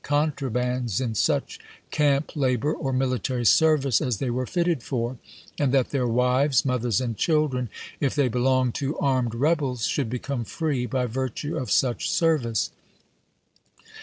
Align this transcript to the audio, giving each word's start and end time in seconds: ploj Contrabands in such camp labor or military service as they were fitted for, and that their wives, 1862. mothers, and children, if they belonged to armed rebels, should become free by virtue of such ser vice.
ploj 0.03 0.33
Contrabands 0.33 0.99
in 0.99 1.13
such 1.13 1.59
camp 1.91 2.35
labor 2.35 2.73
or 2.73 2.91
military 2.91 3.45
service 3.45 4.01
as 4.01 4.17
they 4.17 4.31
were 4.31 4.47
fitted 4.47 4.81
for, 4.81 5.19
and 5.59 5.71
that 5.71 5.91
their 5.91 6.07
wives, 6.07 6.65
1862. 6.65 6.71
mothers, 6.71 7.01
and 7.01 7.17
children, 7.17 7.69
if 7.99 8.15
they 8.15 8.27
belonged 8.27 8.73
to 8.73 8.97
armed 8.97 9.35
rebels, 9.35 9.85
should 9.85 10.09
become 10.09 10.43
free 10.43 10.87
by 10.87 11.05
virtue 11.05 11.55
of 11.55 11.69
such 11.69 12.09
ser 12.09 12.39
vice. 12.39 12.71